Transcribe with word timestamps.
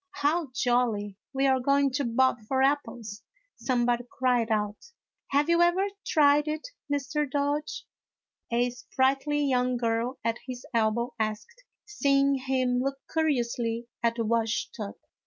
"How 0.23 0.49
jolly, 0.55 1.19
we 1.31 1.45
are 1.45 1.59
going 1.59 1.91
to 1.91 2.03
bob 2.03 2.39
for 2.47 2.63
apples 2.63 3.21
1" 3.59 3.65
somebody 3.67 4.03
cried 4.11 4.49
out." 4.49 4.83
Have 5.29 5.47
you 5.47 5.61
ever 5.61 5.85
tried 6.07 6.47
it, 6.47 6.69
Mr. 6.91 7.29
Dodge?" 7.29 7.85
a 8.51 8.71
sprightly 8.71 9.45
young 9.45 9.77
girl 9.77 10.17
at 10.25 10.39
his 10.47 10.65
elbow 10.73 11.13
asked, 11.19 11.63
seeing 11.85 12.33
him 12.33 12.79
look 12.79 12.97
curi 13.15 13.41
ously 13.41 13.85
at 14.01 14.15
the 14.15 14.25
wash 14.25 14.71
tub. 14.75 14.95